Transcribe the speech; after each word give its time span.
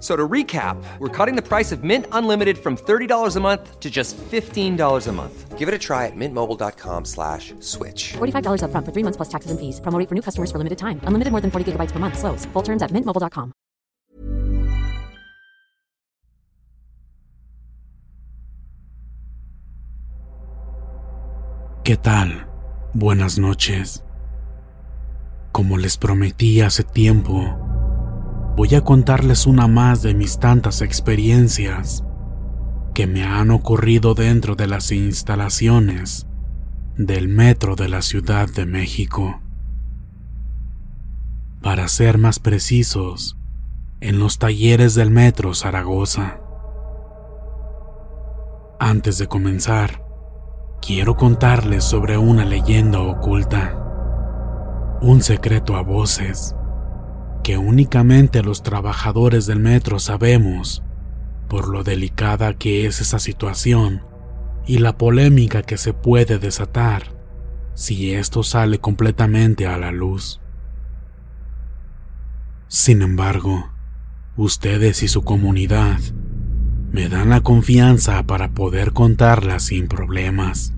F- 0.00 0.02
So 0.02 0.16
to 0.16 0.26
recap, 0.26 0.76
we're 0.98 1.08
cutting 1.10 1.36
the 1.36 1.42
price 1.46 1.72
of 1.72 1.84
Mint 1.84 2.06
Unlimited 2.12 2.56
from 2.56 2.76
$30 2.76 3.36
a 3.36 3.40
month 3.40 3.78
to 3.80 3.90
just 3.90 4.16
$15 4.16 5.06
a 5.06 5.12
month. 5.12 5.58
Give 5.58 5.68
it 5.68 5.74
a 5.74 5.78
try 5.78 6.06
at 6.06 6.16
mintmobile.com 6.16 7.04
slash 7.04 7.52
switch. 7.60 8.14
$45 8.16 8.62
upfront 8.64 8.86
for 8.86 8.92
three 8.92 9.04
months 9.04 9.18
plus 9.18 9.28
taxes 9.28 9.50
and 9.50 9.60
fees. 9.60 9.78
Promo 9.82 9.98
rate 9.98 10.08
for 10.08 10.14
new 10.14 10.22
customers 10.22 10.50
for 10.50 10.56
limited 10.56 10.78
time. 10.78 11.00
Unlimited 11.04 11.32
more 11.32 11.42
than 11.42 11.50
40 11.50 11.72
gigabytes 11.72 11.92
per 11.92 11.98
month. 11.98 12.16
Slows. 12.16 12.46
Full 12.54 12.62
terms 12.62 12.80
at 12.82 12.90
mintmobile.com. 12.92 13.52
¿Qué 21.84 21.96
tal? 21.96 22.46
Buenas 22.94 23.38
noches. 23.38 24.04
Como 25.52 25.76
les 25.78 25.96
prometí 25.96 26.60
hace 26.60 26.84
tiempo, 26.84 27.42
voy 28.60 28.74
a 28.74 28.82
contarles 28.82 29.46
una 29.46 29.68
más 29.68 30.02
de 30.02 30.12
mis 30.12 30.38
tantas 30.38 30.82
experiencias 30.82 32.04
que 32.92 33.06
me 33.06 33.24
han 33.24 33.50
ocurrido 33.50 34.12
dentro 34.12 34.54
de 34.54 34.66
las 34.66 34.92
instalaciones 34.92 36.26
del 36.94 37.28
metro 37.28 37.74
de 37.74 37.88
la 37.88 38.02
Ciudad 38.02 38.50
de 38.50 38.66
México. 38.66 39.40
Para 41.62 41.88
ser 41.88 42.18
más 42.18 42.38
precisos, 42.38 43.38
en 44.00 44.18
los 44.18 44.38
talleres 44.38 44.94
del 44.94 45.10
metro 45.10 45.54
Zaragoza. 45.54 46.42
Antes 48.78 49.16
de 49.16 49.26
comenzar, 49.26 50.04
quiero 50.82 51.16
contarles 51.16 51.82
sobre 51.82 52.18
una 52.18 52.44
leyenda 52.44 53.00
oculta, 53.00 54.98
un 55.00 55.22
secreto 55.22 55.76
a 55.76 55.82
voces 55.82 56.54
únicamente 57.58 58.42
los 58.42 58.62
trabajadores 58.62 59.46
del 59.46 59.60
metro 59.60 59.98
sabemos 59.98 60.82
por 61.48 61.68
lo 61.68 61.82
delicada 61.82 62.54
que 62.54 62.86
es 62.86 63.00
esa 63.00 63.18
situación 63.18 64.02
y 64.66 64.78
la 64.78 64.96
polémica 64.96 65.62
que 65.62 65.76
se 65.76 65.92
puede 65.92 66.38
desatar 66.38 67.16
si 67.74 68.14
esto 68.14 68.42
sale 68.42 68.78
completamente 68.78 69.66
a 69.66 69.76
la 69.76 69.90
luz. 69.90 70.40
Sin 72.68 73.02
embargo, 73.02 73.72
ustedes 74.36 75.02
y 75.02 75.08
su 75.08 75.22
comunidad 75.22 75.98
me 76.92 77.08
dan 77.08 77.30
la 77.30 77.40
confianza 77.40 78.22
para 78.24 78.52
poder 78.52 78.92
contarla 78.92 79.58
sin 79.58 79.88
problemas. 79.88 80.72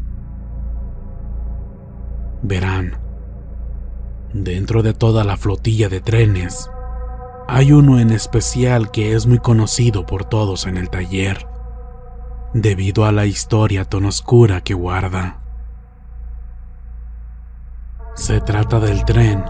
Verán, 2.42 3.01
dentro 4.32 4.82
de 4.82 4.94
toda 4.94 5.25
la 5.25 5.37
flotilla 5.37 5.88
de 5.88 6.00
trenes, 6.00 6.70
hay 7.48 7.72
uno 7.72 7.98
en 7.98 8.10
especial 8.10 8.91
que 8.91 9.15
es 9.15 9.26
muy 9.26 9.38
conocido 9.38 10.04
por 10.06 10.25
todos 10.25 10.66
en 10.66 10.76
el 10.76 10.91
taller, 10.91 11.47
debido 12.54 13.04
a 13.04 13.12
la 13.12 13.26
historia 13.26 13.84
tan 13.84 14.06
oscura 14.06 14.62
que 14.62 14.75
guarda. 14.75 15.38
Se 18.15 18.41
trata 18.41 18.81
del 18.81 19.04
tren 19.04 19.44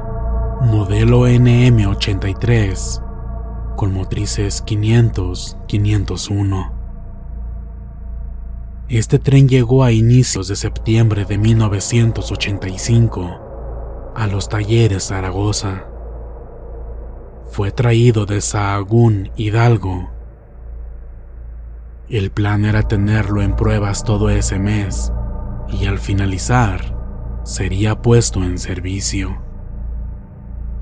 modelo 0.63 1.29
NM83 1.29 3.77
con 3.77 3.93
motrices 3.93 4.65
500-501. 4.65 6.73
Este 8.89 9.19
tren 9.19 9.49
llegó 9.49 9.85
a 9.85 9.93
inicios 9.93 10.49
de 10.49 10.57
septiembre 10.57 11.25
de 11.25 11.39
1985 11.39 13.52
a 14.15 14.27
los 14.27 14.49
talleres 14.49 15.09
Zaragoza. 15.09 15.85
Fue 17.51 17.71
traído 17.71 18.27
de 18.27 18.41
Sahagún, 18.41 19.31
Hidalgo. 19.37 20.11
El 22.09 22.31
plan 22.31 22.65
era 22.65 22.83
tenerlo 22.83 23.43
en 23.43 23.57
pruebas 23.57 24.05
todo 24.05 24.31
ese 24.31 24.59
mes 24.59 25.13
y 25.69 25.87
al 25.87 25.99
finalizar 25.99 26.97
sería 27.45 28.03
puesto 28.03 28.43
en 28.43 28.59
servicio. 28.59 29.43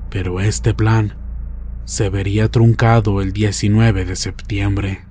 Pero 0.09 0.39
este 0.39 0.73
plan 0.73 1.17
se 1.85 2.09
vería 2.09 2.49
truncado 2.49 3.21
el 3.21 3.33
19 3.33 4.05
de 4.05 4.15
septiembre. 4.15 5.05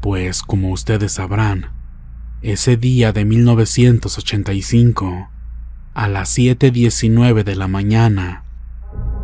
Pues 0.00 0.42
como 0.42 0.70
ustedes 0.70 1.12
sabrán, 1.12 1.70
ese 2.42 2.76
día 2.76 3.12
de 3.12 3.24
1985, 3.24 5.30
a 5.96 6.08
las 6.08 6.36
7.19 6.36 7.42
de 7.42 7.56
la 7.56 7.68
mañana, 7.68 8.44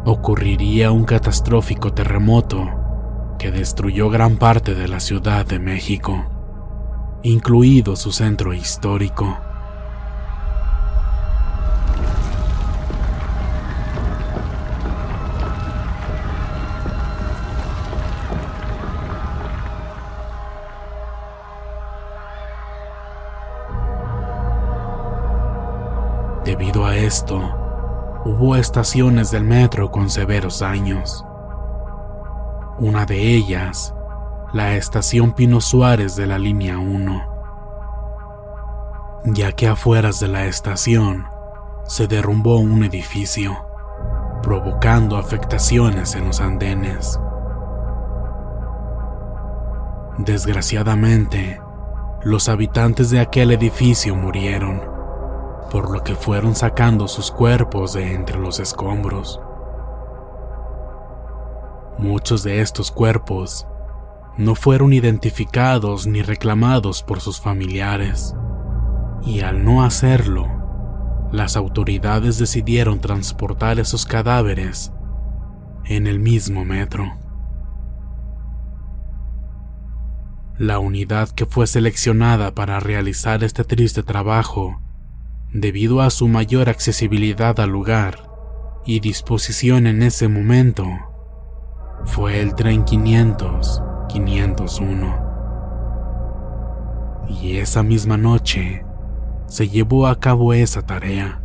ocurriría 0.06 0.90
un 0.90 1.04
catastrófico 1.04 1.92
terremoto 1.92 3.34
que 3.38 3.50
destruyó 3.50 4.08
gran 4.08 4.38
parte 4.38 4.74
de 4.74 4.88
la 4.88 4.98
Ciudad 4.98 5.44
de 5.44 5.58
México, 5.58 7.20
incluido 7.24 7.94
su 7.94 8.10
centro 8.10 8.54
histórico. 8.54 9.38
Hubo 28.25 28.56
estaciones 28.56 29.31
del 29.31 29.44
metro 29.44 29.91
con 29.91 30.09
severos 30.09 30.61
daños. 30.61 31.26
Una 32.79 33.05
de 33.05 33.35
ellas, 33.35 33.94
la 34.55 34.76
estación 34.76 35.32
Pino 35.32 35.61
Suárez 35.61 36.17
de 36.17 36.26
la 36.26 36.38
línea 36.38 36.79
1, 36.79 37.23
ya 39.26 39.53
que 39.53 39.69
afueras 39.69 40.20
de 40.20 40.29
la 40.29 40.47
estación 40.47 41.26
se 41.85 42.06
derrumbó 42.06 42.56
un 42.56 42.82
edificio, 42.82 43.59
provocando 44.43 45.19
afectaciones 45.19 46.14
en 46.14 46.25
los 46.25 46.41
andenes. 46.41 47.20
Desgraciadamente, 50.17 51.61
los 52.23 52.49
habitantes 52.49 53.11
de 53.11 53.20
aquel 53.20 53.50
edificio 53.50 54.17
murieron 54.17 54.91
por 55.72 55.90
lo 55.90 56.04
que 56.04 56.14
fueron 56.14 56.54
sacando 56.54 57.08
sus 57.08 57.30
cuerpos 57.30 57.94
de 57.94 58.12
entre 58.12 58.38
los 58.38 58.60
escombros. 58.60 59.40
Muchos 61.96 62.42
de 62.42 62.60
estos 62.60 62.90
cuerpos 62.90 63.66
no 64.36 64.54
fueron 64.54 64.92
identificados 64.92 66.06
ni 66.06 66.20
reclamados 66.20 67.02
por 67.02 67.22
sus 67.22 67.40
familiares. 67.40 68.34
Y 69.22 69.40
al 69.40 69.64
no 69.64 69.82
hacerlo, 69.82 70.46
las 71.32 71.56
autoridades 71.56 72.36
decidieron 72.36 73.00
transportar 73.00 73.78
esos 73.80 74.04
cadáveres 74.04 74.92
en 75.86 76.06
el 76.06 76.20
mismo 76.20 76.66
metro. 76.66 77.16
La 80.58 80.78
unidad 80.78 81.30
que 81.30 81.46
fue 81.46 81.66
seleccionada 81.66 82.54
para 82.54 82.78
realizar 82.78 83.42
este 83.42 83.64
triste 83.64 84.02
trabajo, 84.02 84.82
debido 85.52 86.00
a 86.00 86.10
su 86.10 86.28
mayor 86.28 86.70
accesibilidad 86.70 87.60
al 87.60 87.70
lugar 87.70 88.31
y 88.87 89.00
disposición 89.00 89.87
en 89.87 90.02
ese 90.02 90.28
momento, 90.28 90.87
fue 92.04 92.40
el 92.40 92.54
tren 92.54 92.84
500 92.84 93.82
501. 94.08 95.32
Y 97.28 97.56
esa 97.58 97.82
misma 97.82 98.16
noche 98.16 98.84
se 99.46 99.69
llevó 99.69 100.06
a 100.06 100.19
cabo 100.19 100.52
esa 100.52 100.82
tarea. 100.82 101.40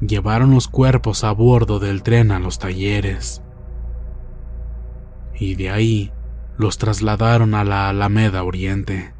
Llevaron 0.00 0.50
los 0.52 0.68
cuerpos 0.68 1.24
a 1.24 1.32
bordo 1.32 1.78
del 1.78 2.02
tren 2.02 2.30
a 2.30 2.38
los 2.38 2.58
talleres. 2.58 3.42
Y 5.34 5.54
de 5.54 5.70
ahí 5.70 6.12
los 6.56 6.78
trasladaron 6.78 7.54
a 7.54 7.64
la 7.64 7.88
Alameda 7.88 8.42
Oriente 8.42 9.15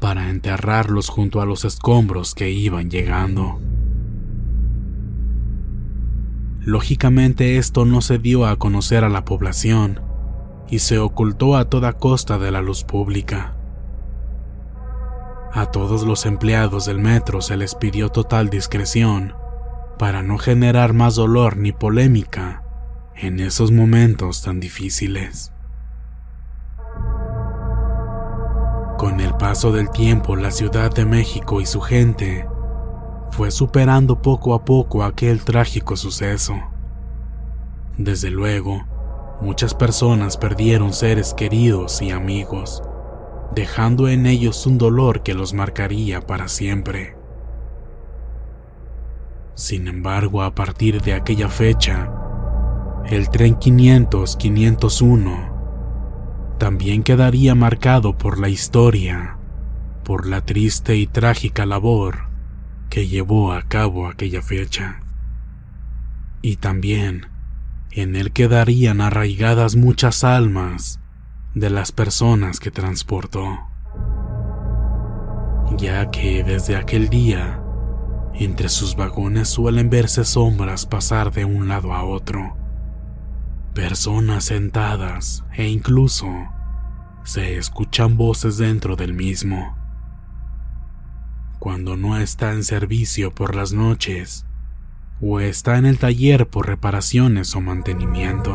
para 0.00 0.30
enterrarlos 0.30 1.08
junto 1.08 1.40
a 1.40 1.46
los 1.46 1.64
escombros 1.64 2.34
que 2.34 2.50
iban 2.50 2.90
llegando. 2.90 3.60
Lógicamente 6.60 7.56
esto 7.56 7.84
no 7.84 8.00
se 8.00 8.18
dio 8.18 8.46
a 8.46 8.56
conocer 8.56 9.04
a 9.04 9.08
la 9.08 9.24
población 9.24 10.02
y 10.68 10.80
se 10.80 10.98
ocultó 10.98 11.56
a 11.56 11.70
toda 11.70 11.94
costa 11.94 12.38
de 12.38 12.50
la 12.50 12.60
luz 12.60 12.84
pública. 12.84 13.56
A 15.52 15.66
todos 15.66 16.04
los 16.04 16.26
empleados 16.26 16.84
del 16.84 16.98
metro 16.98 17.40
se 17.40 17.56
les 17.56 17.74
pidió 17.74 18.10
total 18.10 18.50
discreción 18.50 19.34
para 19.98 20.22
no 20.22 20.38
generar 20.38 20.92
más 20.92 21.14
dolor 21.16 21.56
ni 21.56 21.72
polémica 21.72 22.62
en 23.16 23.40
esos 23.40 23.72
momentos 23.72 24.42
tan 24.42 24.60
difíciles. 24.60 25.52
Con 28.98 29.20
el 29.20 29.32
paso 29.34 29.70
del 29.70 29.90
tiempo, 29.90 30.34
la 30.34 30.50
Ciudad 30.50 30.92
de 30.92 31.04
México 31.04 31.60
y 31.60 31.66
su 31.66 31.80
gente 31.80 32.48
fue 33.30 33.52
superando 33.52 34.20
poco 34.20 34.54
a 34.54 34.64
poco 34.64 35.04
aquel 35.04 35.44
trágico 35.44 35.96
suceso. 35.96 36.54
Desde 37.96 38.28
luego, 38.30 38.84
muchas 39.40 39.72
personas 39.72 40.36
perdieron 40.36 40.92
seres 40.92 41.32
queridos 41.32 42.02
y 42.02 42.10
amigos, 42.10 42.82
dejando 43.54 44.08
en 44.08 44.26
ellos 44.26 44.66
un 44.66 44.78
dolor 44.78 45.22
que 45.22 45.32
los 45.34 45.54
marcaría 45.54 46.20
para 46.20 46.48
siempre. 46.48 47.16
Sin 49.54 49.86
embargo, 49.86 50.42
a 50.42 50.56
partir 50.56 51.00
de 51.02 51.14
aquella 51.14 51.48
fecha, 51.48 52.10
el 53.06 53.30
tren 53.30 53.60
500-501 53.60 55.47
también 56.58 57.02
quedaría 57.04 57.54
marcado 57.54 58.18
por 58.18 58.38
la 58.38 58.48
historia, 58.48 59.38
por 60.04 60.26
la 60.26 60.44
triste 60.44 60.96
y 60.96 61.06
trágica 61.06 61.64
labor 61.66 62.28
que 62.90 63.06
llevó 63.06 63.52
a 63.52 63.62
cabo 63.62 64.08
aquella 64.08 64.42
fecha. 64.42 65.00
Y 66.42 66.56
también 66.56 67.28
en 67.92 68.16
él 68.16 68.32
quedarían 68.32 69.00
arraigadas 69.00 69.76
muchas 69.76 70.24
almas 70.24 71.00
de 71.54 71.70
las 71.70 71.92
personas 71.92 72.60
que 72.60 72.70
transportó, 72.70 73.58
ya 75.76 76.10
que 76.10 76.44
desde 76.44 76.76
aquel 76.76 77.08
día, 77.08 77.62
entre 78.34 78.68
sus 78.68 78.96
vagones 78.96 79.48
suelen 79.48 79.90
verse 79.90 80.24
sombras 80.24 80.86
pasar 80.86 81.32
de 81.32 81.44
un 81.44 81.68
lado 81.68 81.92
a 81.94 82.04
otro, 82.04 82.57
personas 83.74 84.44
sentadas 84.44 85.44
e 85.54 85.68
incluso 85.68 86.26
se 87.24 87.56
escuchan 87.56 88.16
voces 88.16 88.58
dentro 88.58 88.96
del 88.96 89.12
mismo. 89.14 89.76
Cuando 91.58 91.96
no 91.96 92.16
está 92.16 92.52
en 92.52 92.64
servicio 92.64 93.34
por 93.34 93.54
las 93.54 93.72
noches, 93.72 94.46
o 95.20 95.40
está 95.40 95.78
en 95.78 95.86
el 95.86 95.98
taller 95.98 96.48
por 96.48 96.66
reparaciones 96.66 97.54
o 97.56 97.60
mantenimiento. 97.60 98.54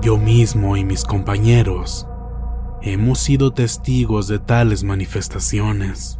Yo 0.00 0.18
mismo 0.18 0.76
y 0.76 0.84
mis 0.84 1.04
compañeros 1.04 2.06
hemos 2.80 3.20
sido 3.20 3.52
testigos 3.52 4.26
de 4.26 4.38
tales 4.38 4.82
manifestaciones 4.82 6.18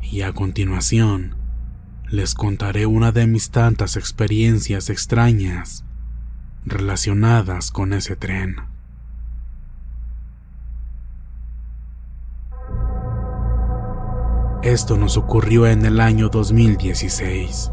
y 0.00 0.22
a 0.22 0.32
continuación 0.32 1.41
les 2.12 2.34
contaré 2.34 2.84
una 2.84 3.10
de 3.10 3.26
mis 3.26 3.50
tantas 3.50 3.96
experiencias 3.96 4.90
extrañas 4.90 5.82
relacionadas 6.66 7.70
con 7.70 7.94
ese 7.94 8.16
tren. 8.16 8.56
Esto 14.62 14.98
nos 14.98 15.16
ocurrió 15.16 15.66
en 15.66 15.86
el 15.86 16.00
año 16.00 16.28
2016. 16.28 17.72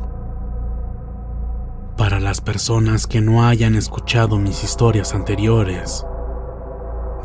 Para 1.97 2.21
las 2.21 2.39
personas 2.39 3.07
que 3.07 3.19
no 3.19 3.45
hayan 3.45 3.75
escuchado 3.75 4.39
mis 4.39 4.63
historias 4.63 5.13
anteriores, 5.13 6.05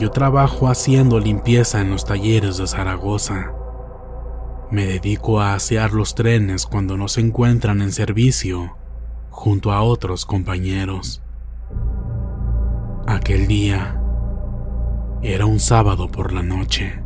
yo 0.01 0.11
trabajo 0.11 0.67
haciendo 0.67 1.21
limpieza 1.21 1.81
en 1.81 1.91
los 1.91 2.05
talleres 2.05 2.57
de 2.57 2.67
Zaragoza. 2.67 3.53
Me 4.71 4.87
dedico 4.87 5.41
a 5.41 5.55
asear 5.55 5.93
los 5.93 6.15
trenes 6.15 6.67
cuando 6.67 6.97
no 6.97 7.09
se 7.09 7.21
encuentran 7.21 7.83
en 7.83 7.93
servicio 7.93 8.77
junto 9.31 9.73
a 9.73 9.83
otros 9.83 10.25
compañeros. 10.25 11.23
Aquel 13.07 13.47
día 13.47 14.01
era 15.23 15.47
un 15.47 15.61
sábado 15.61 16.11
por 16.11 16.33
la 16.33 16.43
noche. 16.43 17.01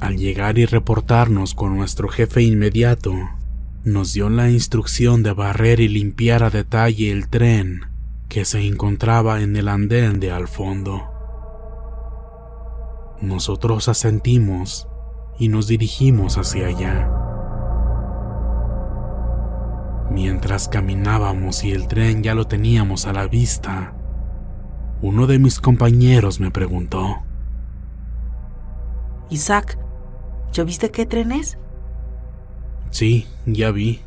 Al 0.00 0.16
llegar 0.16 0.58
y 0.58 0.66
reportarnos 0.66 1.54
con 1.54 1.76
nuestro 1.76 2.08
jefe 2.08 2.42
inmediato, 2.42 3.12
nos 3.84 4.12
dio 4.12 4.28
la 4.30 4.50
instrucción 4.50 5.22
de 5.22 5.32
barrer 5.32 5.80
y 5.80 5.88
limpiar 5.88 6.42
a 6.42 6.50
detalle 6.50 7.10
el 7.10 7.28
tren 7.28 7.86
que 8.28 8.44
se 8.44 8.66
encontraba 8.66 9.40
en 9.40 9.56
el 9.56 9.68
andén 9.68 10.20
de 10.20 10.30
al 10.30 10.48
fondo. 10.48 11.10
Nosotros 13.20 13.88
asentimos 13.88 14.89
y 15.38 15.48
nos 15.48 15.66
dirigimos 15.66 16.36
hacia 16.38 16.66
allá. 16.66 17.10
Mientras 20.10 20.68
caminábamos 20.68 21.64
y 21.64 21.72
el 21.72 21.86
tren 21.86 22.22
ya 22.22 22.34
lo 22.34 22.46
teníamos 22.46 23.06
a 23.06 23.12
la 23.12 23.26
vista, 23.26 23.94
uno 25.02 25.26
de 25.26 25.38
mis 25.38 25.60
compañeros 25.60 26.40
me 26.40 26.50
preguntó, 26.50 27.22
Isaac, 29.30 29.78
¿Ya 30.52 30.64
viste 30.64 30.90
qué 30.90 31.06
tren 31.06 31.32
es? 31.32 31.58
Sí, 32.90 33.26
ya 33.46 33.70
vi. 33.70 34.00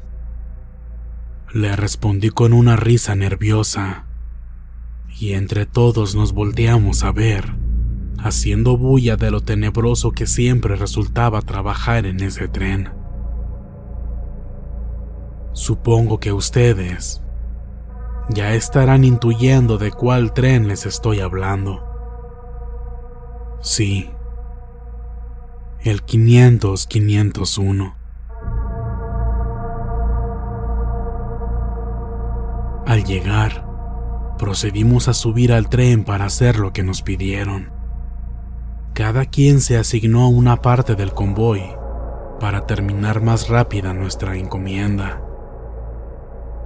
Le 1.53 1.75
respondí 1.75 2.29
con 2.29 2.53
una 2.53 2.75
risa 2.75 3.15
nerviosa. 3.15 4.05
Y 5.19 5.33
entre 5.33 5.65
todos 5.65 6.15
nos 6.15 6.33
volteamos 6.33 7.03
a 7.03 7.11
ver, 7.11 7.53
haciendo 8.19 8.77
bulla 8.77 9.15
de 9.15 9.31
lo 9.31 9.41
tenebroso 9.41 10.11
que 10.11 10.27
siempre 10.27 10.75
resultaba 10.75 11.41
trabajar 11.41 12.05
en 12.05 12.21
ese 12.21 12.47
tren. 12.47 12.89
Supongo 15.53 16.19
que 16.19 16.33
ustedes 16.33 17.21
ya 18.29 18.53
estarán 18.53 19.03
intuyendo 19.03 19.77
de 19.77 19.91
cuál 19.91 20.33
tren 20.33 20.67
les 20.67 20.85
estoy 20.85 21.19
hablando. 21.19 21.83
Sí, 23.61 24.09
el 25.81 26.05
500-501. 26.05 27.95
Al 32.85 33.03
llegar, 33.05 33.65
procedimos 34.37 35.07
a 35.07 35.13
subir 35.13 35.53
al 35.53 35.69
tren 35.69 36.03
para 36.03 36.25
hacer 36.25 36.59
lo 36.59 36.73
que 36.73 36.83
nos 36.83 37.01
pidieron. 37.01 37.82
Cada 38.93 39.25
quien 39.25 39.59
se 39.59 39.75
asignó 39.77 40.29
una 40.29 40.57
parte 40.61 40.93
del 40.93 41.13
convoy 41.13 41.63
para 42.39 42.67
terminar 42.67 43.23
más 43.23 43.49
rápida 43.49 43.91
nuestra 43.91 44.37
encomienda. 44.37 45.19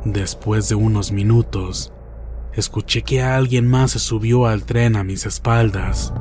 Después 0.03 0.67
de 0.67 0.75
unos 0.75 1.13
minutos, 1.13 1.93
escuché 2.51 3.03
que 3.03 3.23
alguien 3.23 3.65
más 3.65 3.91
se 3.91 3.99
subió 3.99 4.45
al 4.45 4.65
tren 4.65 4.97
a 4.97 5.05
mis 5.05 5.25
espaldas 5.25 6.13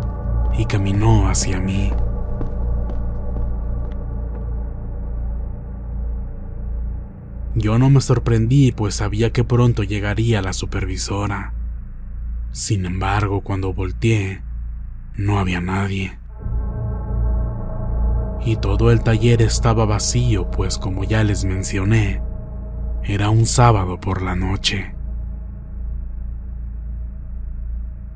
y 0.56 0.66
caminó 0.66 1.28
hacia 1.28 1.58
mí. 1.58 1.90
Yo 7.56 7.80
no 7.80 7.90
me 7.90 8.00
sorprendí 8.00 8.70
pues 8.70 8.94
sabía 8.94 9.32
que 9.32 9.42
pronto 9.42 9.82
llegaría 9.82 10.40
la 10.40 10.52
supervisora. 10.52 11.52
Sin 12.52 12.86
embargo, 12.86 13.40
cuando 13.40 13.74
volteé, 13.74 14.45
no 15.16 15.38
había 15.38 15.60
nadie. 15.60 16.18
Y 18.44 18.56
todo 18.56 18.90
el 18.90 19.02
taller 19.02 19.42
estaba 19.42 19.86
vacío, 19.86 20.50
pues 20.50 20.78
como 20.78 21.04
ya 21.04 21.24
les 21.24 21.44
mencioné, 21.44 22.22
era 23.02 23.30
un 23.30 23.46
sábado 23.46 23.98
por 23.98 24.22
la 24.22 24.36
noche. 24.36 24.94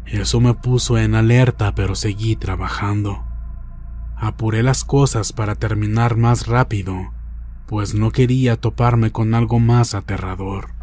Eso 0.07 0.40
me 0.40 0.54
puso 0.54 0.99
en 0.99 1.14
alerta, 1.14 1.75
pero 1.75 1.95
seguí 1.95 2.37
trabajando. 2.37 3.25
Apuré 4.16 4.62
las 4.62 4.85
cosas 4.85 5.33
para 5.33 5.54
terminar 5.54 6.16
más 6.16 6.47
rápido, 6.47 7.12
pues 7.66 7.95
no 7.95 8.11
quería 8.11 8.57
toparme 8.57 9.12
con 9.12 9.35
algo 9.35 9.59
más 9.61 9.95
aterrador. 9.95 10.75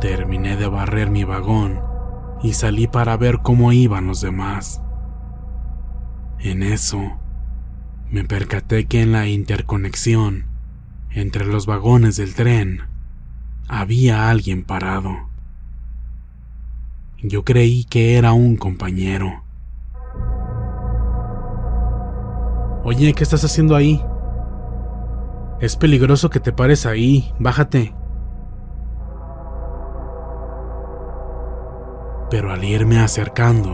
Terminé 0.00 0.56
de 0.56 0.68
barrer 0.68 1.10
mi 1.10 1.24
vagón 1.24 1.97
y 2.42 2.52
salí 2.52 2.86
para 2.86 3.16
ver 3.16 3.38
cómo 3.42 3.72
iban 3.72 4.06
los 4.06 4.20
demás. 4.20 4.82
En 6.38 6.62
eso, 6.62 7.18
me 8.10 8.24
percaté 8.24 8.86
que 8.86 9.02
en 9.02 9.12
la 9.12 9.26
interconexión 9.26 10.46
entre 11.10 11.44
los 11.46 11.66
vagones 11.66 12.16
del 12.16 12.34
tren 12.34 12.82
había 13.68 14.30
alguien 14.30 14.62
parado. 14.64 15.28
Yo 17.20 17.44
creí 17.44 17.84
que 17.84 18.16
era 18.16 18.32
un 18.32 18.56
compañero. 18.56 19.42
Oye, 22.84 23.12
¿qué 23.12 23.24
estás 23.24 23.44
haciendo 23.44 23.74
ahí? 23.74 24.00
Es 25.60 25.76
peligroso 25.76 26.30
que 26.30 26.38
te 26.38 26.52
pares 26.52 26.86
ahí, 26.86 27.32
bájate. 27.40 27.97
Pero 32.30 32.52
al 32.52 32.62
irme 32.64 33.00
acercando, 33.00 33.72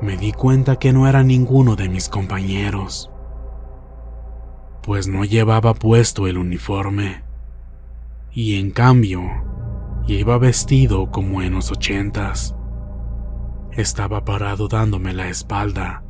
me 0.00 0.16
di 0.16 0.32
cuenta 0.32 0.76
que 0.76 0.92
no 0.92 1.08
era 1.08 1.22
ninguno 1.22 1.76
de 1.76 1.88
mis 1.88 2.08
compañeros, 2.08 3.10
pues 4.82 5.08
no 5.08 5.24
llevaba 5.24 5.74
puesto 5.74 6.26
el 6.26 6.38
uniforme, 6.38 7.24
y 8.30 8.58
en 8.58 8.70
cambio, 8.70 9.22
iba 10.06 10.38
vestido 10.38 11.10
como 11.10 11.42
en 11.42 11.54
los 11.54 11.70
ochentas. 11.72 12.54
Estaba 13.72 14.24
parado 14.24 14.68
dándome 14.68 15.12
la 15.12 15.28
espalda, 15.28 16.04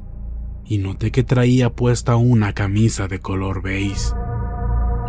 y 0.64 0.78
noté 0.78 1.10
que 1.10 1.24
traía 1.24 1.70
puesta 1.70 2.16
una 2.16 2.52
camisa 2.52 3.08
de 3.08 3.20
color 3.20 3.62
beige, 3.62 4.12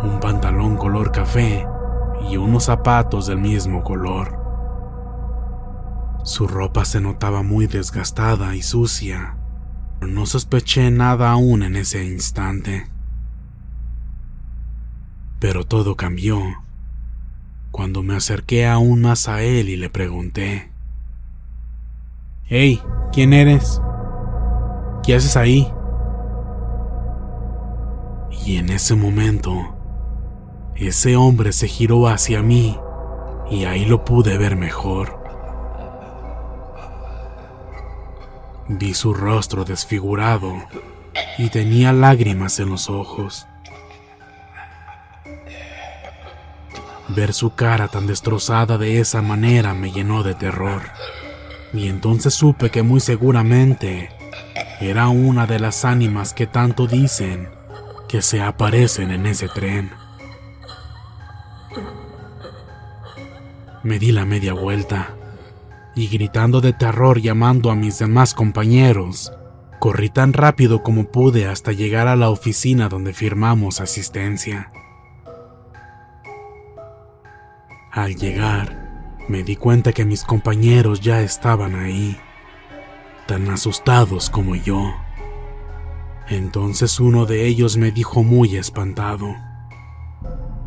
un 0.02 0.18
pantalón 0.20 0.76
color 0.76 1.12
café 1.12 1.66
y 2.30 2.36
unos 2.36 2.64
zapatos 2.64 3.26
del 3.26 3.38
mismo 3.38 3.82
color. 3.82 4.47
Su 6.24 6.46
ropa 6.46 6.84
se 6.84 7.00
notaba 7.00 7.42
muy 7.42 7.66
desgastada 7.66 8.54
y 8.54 8.62
sucia, 8.62 9.36
pero 9.98 10.12
no 10.12 10.26
sospeché 10.26 10.90
nada 10.90 11.30
aún 11.30 11.62
en 11.62 11.76
ese 11.76 12.04
instante. 12.04 12.86
Pero 15.40 15.64
todo 15.64 15.96
cambió 15.96 16.40
cuando 17.70 18.02
me 18.02 18.16
acerqué 18.16 18.66
aún 18.66 19.02
más 19.02 19.28
a 19.28 19.42
él 19.42 19.68
y 19.68 19.76
le 19.76 19.90
pregunté, 19.90 20.70
Hey, 22.44 22.82
¿quién 23.12 23.32
eres? 23.32 23.80
¿Qué 25.02 25.14
haces 25.14 25.36
ahí? 25.36 25.70
Y 28.44 28.56
en 28.56 28.70
ese 28.70 28.94
momento, 28.94 29.76
ese 30.74 31.16
hombre 31.16 31.52
se 31.52 31.68
giró 31.68 32.08
hacia 32.08 32.42
mí 32.42 32.78
y 33.50 33.64
ahí 33.64 33.84
lo 33.84 34.04
pude 34.04 34.38
ver 34.38 34.56
mejor. 34.56 35.17
Vi 38.68 38.92
su 38.92 39.14
rostro 39.14 39.64
desfigurado 39.64 40.54
y 41.38 41.48
tenía 41.48 41.92
lágrimas 41.94 42.60
en 42.60 42.68
los 42.68 42.90
ojos. 42.90 43.46
Ver 47.08 47.32
su 47.32 47.54
cara 47.54 47.88
tan 47.88 48.06
destrozada 48.06 48.76
de 48.76 49.00
esa 49.00 49.22
manera 49.22 49.72
me 49.72 49.90
llenó 49.90 50.22
de 50.22 50.34
terror. 50.34 50.82
Y 51.72 51.88
entonces 51.88 52.34
supe 52.34 52.70
que 52.70 52.82
muy 52.82 53.00
seguramente 53.00 54.10
era 54.80 55.08
una 55.08 55.46
de 55.46 55.58
las 55.58 55.86
ánimas 55.86 56.34
que 56.34 56.46
tanto 56.46 56.86
dicen 56.86 57.48
que 58.06 58.20
se 58.20 58.42
aparecen 58.42 59.10
en 59.10 59.24
ese 59.24 59.48
tren. 59.48 59.90
Me 63.82 63.98
di 63.98 64.12
la 64.12 64.26
media 64.26 64.52
vuelta 64.52 65.17
y 65.98 66.06
gritando 66.06 66.60
de 66.60 66.72
terror 66.72 67.20
llamando 67.20 67.72
a 67.72 67.74
mis 67.74 67.98
demás 67.98 68.32
compañeros, 68.32 69.32
corrí 69.80 70.10
tan 70.10 70.32
rápido 70.32 70.82
como 70.82 71.10
pude 71.10 71.46
hasta 71.46 71.72
llegar 71.72 72.06
a 72.06 72.14
la 72.14 72.30
oficina 72.30 72.88
donde 72.88 73.12
firmamos 73.12 73.80
asistencia. 73.80 74.70
Al 77.90 78.14
llegar, 78.14 79.16
me 79.28 79.42
di 79.42 79.56
cuenta 79.56 79.92
que 79.92 80.04
mis 80.04 80.22
compañeros 80.22 81.00
ya 81.00 81.20
estaban 81.20 81.74
ahí, 81.74 82.16
tan 83.26 83.50
asustados 83.50 84.30
como 84.30 84.54
yo. 84.54 84.94
Entonces 86.28 87.00
uno 87.00 87.26
de 87.26 87.46
ellos 87.46 87.76
me 87.76 87.90
dijo 87.90 88.22
muy 88.22 88.56
espantado. 88.56 89.34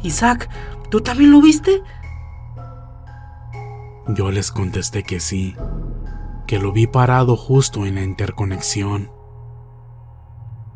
Isaac, 0.04 0.50
¿tú 0.90 1.00
también 1.00 1.32
lo 1.32 1.42
viste? 1.42 1.82
Yo 4.14 4.30
les 4.30 4.52
contesté 4.52 5.04
que 5.04 5.20
sí, 5.20 5.56
que 6.46 6.60
lo 6.60 6.74
vi 6.74 6.86
parado 6.86 7.38
justo 7.38 7.86
en 7.86 7.96
la 7.96 8.04
interconexión. 8.04 9.10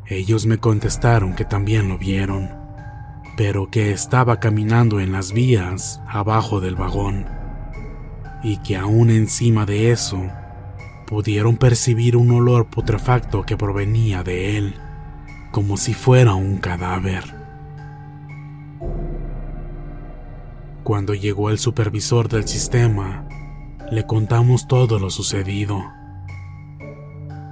Ellos 0.06 0.46
me 0.46 0.58
contestaron 0.58 1.36
que 1.36 1.44
también 1.44 1.90
lo 1.90 1.98
vieron, 1.98 2.50
pero 3.36 3.70
que 3.70 3.92
estaba 3.92 4.40
caminando 4.40 5.02
en 5.02 5.12
las 5.12 5.34
vías 5.34 6.02
abajo 6.08 6.62
del 6.62 6.76
vagón, 6.76 7.26
y 8.42 8.58
que 8.58 8.78
aún 8.78 9.10
encima 9.10 9.66
de 9.66 9.92
eso 9.92 10.22
pudieron 11.08 11.58
percibir 11.58 12.16
un 12.16 12.32
olor 12.32 12.68
putrefacto 12.68 13.44
que 13.44 13.58
provenía 13.58 14.24
de 14.24 14.58
él, 14.58 14.76
como 15.52 15.76
si 15.76 15.94
fuera 15.94 16.36
un 16.36 16.58
cadáver. 16.58 17.35
Cuando 20.86 21.16
llegó 21.16 21.50
el 21.50 21.58
supervisor 21.58 22.30
del 22.30 22.48
sistema, 22.48 23.28
le 23.90 24.06
contamos 24.06 24.68
todo 24.68 25.00
lo 25.00 25.10
sucedido. 25.10 25.82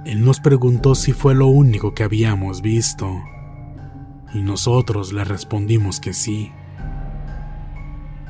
Él 0.04 0.24
nos 0.24 0.38
preguntó 0.38 0.94
si 0.94 1.12
fue 1.12 1.34
lo 1.34 1.48
único 1.48 1.94
que 1.94 2.04
habíamos 2.04 2.62
visto, 2.62 3.10
y 4.32 4.40
nosotros 4.40 5.12
le 5.12 5.24
respondimos 5.24 5.98
que 5.98 6.12
sí. 6.12 6.52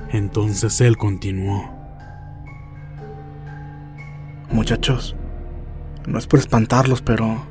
Entonces 0.08 0.80
él 0.80 0.96
continuó. 0.96 1.70
Muchachos, 4.50 5.14
no 6.06 6.18
es 6.18 6.26
por 6.26 6.38
espantarlos, 6.38 7.02
pero... 7.02 7.44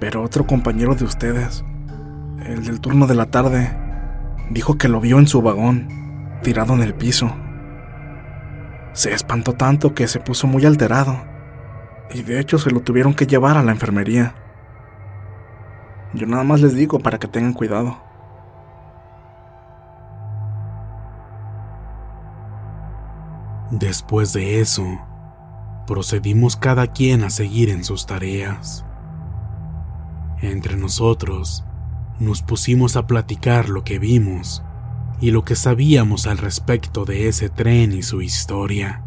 Pero 0.00 0.22
otro 0.22 0.46
compañero 0.46 0.94
de 0.94 1.04
ustedes, 1.04 1.66
el 2.46 2.64
del 2.64 2.80
turno 2.80 3.06
de 3.06 3.14
la 3.14 3.30
tarde, 3.30 3.76
dijo 4.50 4.78
que 4.78 4.88
lo 4.88 5.02
vio 5.02 5.18
en 5.18 5.26
su 5.28 5.42
vagón 5.42 6.02
tirado 6.44 6.74
en 6.74 6.82
el 6.82 6.94
piso. 6.94 7.34
Se 8.92 9.12
espantó 9.12 9.54
tanto 9.54 9.94
que 9.94 10.06
se 10.06 10.20
puso 10.20 10.46
muy 10.46 10.64
alterado, 10.64 11.24
y 12.14 12.22
de 12.22 12.38
hecho 12.38 12.58
se 12.58 12.70
lo 12.70 12.80
tuvieron 12.80 13.14
que 13.14 13.26
llevar 13.26 13.56
a 13.56 13.64
la 13.64 13.72
enfermería. 13.72 14.36
Yo 16.12 16.28
nada 16.28 16.44
más 16.44 16.60
les 16.60 16.76
digo 16.76 17.00
para 17.00 17.18
que 17.18 17.26
tengan 17.26 17.54
cuidado. 17.54 17.98
Después 23.72 24.32
de 24.32 24.60
eso, 24.60 24.84
procedimos 25.88 26.54
cada 26.56 26.86
quien 26.86 27.24
a 27.24 27.30
seguir 27.30 27.70
en 27.70 27.82
sus 27.82 28.06
tareas. 28.06 28.84
Entre 30.40 30.76
nosotros, 30.76 31.64
nos 32.20 32.42
pusimos 32.42 32.96
a 32.96 33.08
platicar 33.08 33.68
lo 33.68 33.82
que 33.82 33.98
vimos 33.98 34.62
y 35.24 35.30
lo 35.30 35.42
que 35.42 35.56
sabíamos 35.56 36.26
al 36.26 36.36
respecto 36.36 37.06
de 37.06 37.28
ese 37.28 37.48
tren 37.48 37.94
y 37.94 38.02
su 38.02 38.20
historia. 38.20 39.02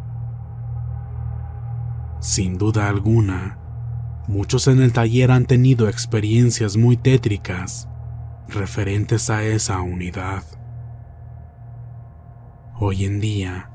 Sin 2.22 2.58
duda 2.58 2.90
alguna, 2.90 3.60
muchos 4.28 4.68
en 4.68 4.82
el 4.82 4.94
taller 4.94 5.30
han 5.30 5.46
tenido 5.46 5.88
experiencias 5.88 6.76
muy 6.76 6.98
tétricas 6.98 7.88
referentes 8.48 9.30
a 9.30 9.44
esa 9.44 9.80
unidad. 9.82 10.44
Hoy 12.80 13.06
en 13.06 13.20
día, 13.20 13.70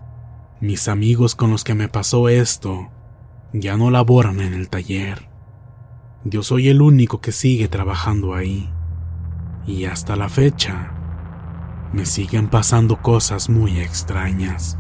mis 0.60 0.88
amigos 0.88 1.36
con 1.36 1.52
los 1.52 1.62
que 1.62 1.74
me 1.74 1.86
pasó 1.86 2.28
esto 2.28 2.90
ya 3.52 3.76
no 3.76 3.88
laboran 3.92 4.40
en 4.40 4.52
el 4.52 4.68
taller. 4.68 5.28
Yo 6.24 6.42
soy 6.42 6.70
el 6.70 6.82
único 6.82 7.20
que 7.20 7.30
sigue 7.30 7.68
trabajando 7.68 8.34
ahí 8.34 8.68
Y 9.64 9.84
hasta 9.84 10.16
la 10.16 10.28
fecha, 10.28 11.01
me 11.92 12.06
siguen 12.06 12.48
pasando 12.48 13.02
cosas 13.02 13.48
muy 13.48 13.80
extrañas. 13.80 14.78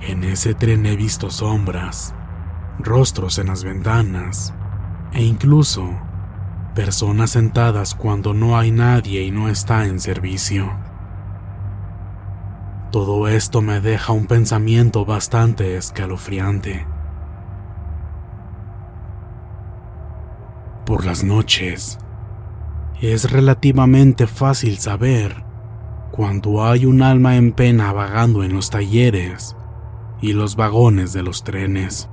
En 0.00 0.24
ese 0.24 0.54
tren 0.54 0.84
he 0.84 0.96
visto 0.96 1.30
sombras, 1.30 2.14
rostros 2.78 3.38
en 3.38 3.46
las 3.46 3.64
ventanas 3.64 4.52
e 5.12 5.22
incluso 5.22 5.88
personas 6.74 7.30
sentadas 7.30 7.94
cuando 7.94 8.34
no 8.34 8.58
hay 8.58 8.70
nadie 8.70 9.22
y 9.22 9.30
no 9.30 9.48
está 9.48 9.86
en 9.86 10.00
servicio. 10.00 10.70
Todo 12.90 13.26
esto 13.28 13.62
me 13.62 13.80
deja 13.80 14.12
un 14.12 14.26
pensamiento 14.26 15.04
bastante 15.04 15.76
escalofriante. 15.76 16.86
Por 20.84 21.06
las 21.06 21.24
noches, 21.24 21.98
es 23.00 23.30
relativamente 23.30 24.26
fácil 24.26 24.78
saber 24.78 25.44
cuando 26.12 26.64
hay 26.64 26.86
un 26.86 27.02
alma 27.02 27.36
en 27.36 27.52
pena 27.52 27.92
vagando 27.92 28.44
en 28.44 28.54
los 28.54 28.70
talleres 28.70 29.56
y 30.20 30.32
los 30.32 30.54
vagones 30.56 31.12
de 31.12 31.22
los 31.22 31.42
trenes, 31.42 32.08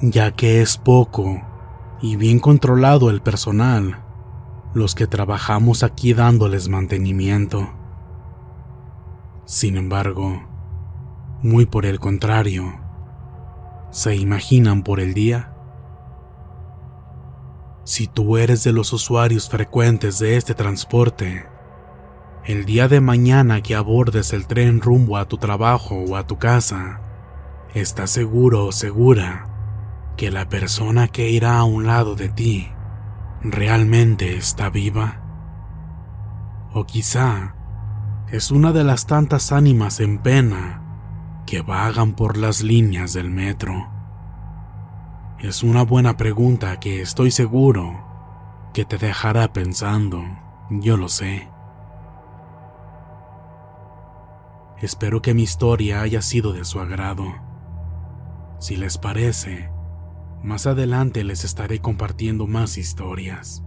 ya 0.00 0.30
que 0.30 0.62
es 0.62 0.76
poco 0.76 1.42
y 2.00 2.16
bien 2.16 2.38
controlado 2.38 3.10
el 3.10 3.20
personal, 3.20 4.04
los 4.72 4.94
que 4.94 5.06
trabajamos 5.06 5.82
aquí 5.82 6.14
dándoles 6.14 6.68
mantenimiento. 6.68 7.68
Sin 9.44 9.76
embargo, 9.76 10.42
muy 11.42 11.66
por 11.66 11.86
el 11.86 11.98
contrario, 11.98 12.80
¿se 13.90 14.14
imaginan 14.14 14.84
por 14.84 15.00
el 15.00 15.12
día? 15.12 15.57
Si 17.88 18.06
tú 18.06 18.36
eres 18.36 18.64
de 18.64 18.72
los 18.72 18.92
usuarios 18.92 19.48
frecuentes 19.48 20.18
de 20.18 20.36
este 20.36 20.52
transporte, 20.52 21.46
el 22.44 22.66
día 22.66 22.86
de 22.86 23.00
mañana 23.00 23.62
que 23.62 23.74
abordes 23.74 24.34
el 24.34 24.46
tren 24.46 24.82
rumbo 24.82 25.16
a 25.16 25.26
tu 25.26 25.38
trabajo 25.38 25.94
o 26.06 26.16
a 26.16 26.26
tu 26.26 26.36
casa, 26.36 27.00
estás 27.72 28.10
seguro 28.10 28.66
o 28.66 28.72
segura 28.72 29.48
que 30.18 30.30
la 30.30 30.50
persona 30.50 31.08
que 31.08 31.30
irá 31.30 31.56
a 31.56 31.64
un 31.64 31.86
lado 31.86 32.14
de 32.14 32.28
ti 32.28 32.68
realmente 33.40 34.36
está 34.36 34.68
viva? 34.68 35.22
O 36.74 36.84
quizá 36.84 37.54
es 38.30 38.50
una 38.50 38.72
de 38.72 38.84
las 38.84 39.06
tantas 39.06 39.50
ánimas 39.50 40.00
en 40.00 40.18
pena 40.18 40.82
que 41.46 41.62
vagan 41.62 42.12
por 42.12 42.36
las 42.36 42.62
líneas 42.62 43.14
del 43.14 43.30
metro. 43.30 43.97
Es 45.40 45.62
una 45.62 45.84
buena 45.84 46.16
pregunta 46.16 46.80
que 46.80 47.00
estoy 47.00 47.30
seguro 47.30 48.04
que 48.74 48.84
te 48.84 48.98
dejará 48.98 49.52
pensando, 49.52 50.24
yo 50.68 50.96
lo 50.96 51.08
sé. 51.08 51.48
Espero 54.82 55.22
que 55.22 55.34
mi 55.34 55.42
historia 55.42 56.00
haya 56.00 56.22
sido 56.22 56.52
de 56.52 56.64
su 56.64 56.80
agrado. 56.80 57.24
Si 58.58 58.76
les 58.76 58.98
parece, 58.98 59.70
más 60.42 60.66
adelante 60.66 61.22
les 61.22 61.44
estaré 61.44 61.80
compartiendo 61.80 62.48
más 62.48 62.76
historias. 62.76 63.62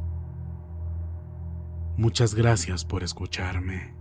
Muchas 1.95 2.35
gracias 2.35 2.83
por 2.83 3.01
escucharme. 3.01 4.00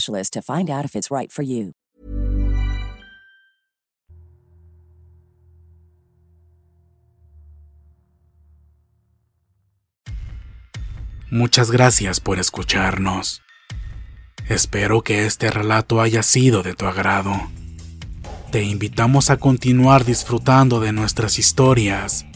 specialist 0.00 0.32
to 0.32 0.42
find 0.42 0.70
out 0.70 0.84
if 0.84 0.96
it's 0.96 1.10
right. 1.10 1.30
Muchas 11.30 11.70
gracias 11.70 12.18
por 12.18 12.40
escucharnos. 12.40 13.42
Espero 14.48 15.02
que 15.02 15.26
este 15.26 15.50
relato 15.50 16.00
haya 16.00 16.24
sido 16.24 16.64
de 16.64 16.74
tu 16.74 16.86
agrado. 16.86 17.32
Te 18.50 18.64
invitamos 18.64 19.30
a 19.30 19.36
continuar 19.36 20.04
disfrutando 20.04 20.80
de 20.80 20.92
nuestras 20.92 21.38
historias 21.38 22.26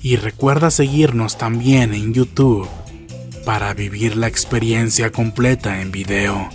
y 0.00 0.14
recuerda 0.14 0.70
seguirnos 0.70 1.38
también 1.38 1.92
en 1.92 2.14
YouTube 2.14 2.68
para 3.44 3.74
vivir 3.74 4.16
la 4.16 4.28
experiencia 4.28 5.10
completa 5.10 5.80
en 5.80 5.90
video 5.90 6.48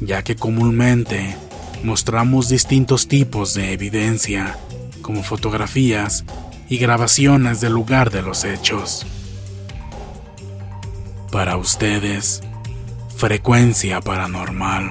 ya 0.00 0.22
que 0.22 0.36
comúnmente 0.36 1.36
mostramos 1.82 2.48
distintos 2.48 3.08
tipos 3.08 3.54
de 3.54 3.72
evidencia, 3.72 4.58
como 5.02 5.22
fotografías 5.22 6.24
y 6.68 6.78
grabaciones 6.78 7.60
del 7.60 7.72
lugar 7.72 8.10
de 8.10 8.22
los 8.22 8.44
hechos. 8.44 9.06
Para 11.32 11.56
ustedes, 11.56 12.42
frecuencia 13.16 14.00
paranormal. 14.00 14.90